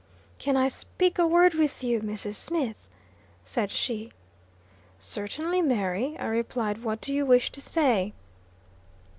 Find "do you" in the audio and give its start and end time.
7.01-7.23